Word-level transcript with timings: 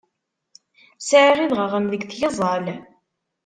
Sɛiɣ 1.07 1.37
idɣaɣen 1.45 1.85
deg 1.91 2.01
tgeẓẓal. 2.05 2.65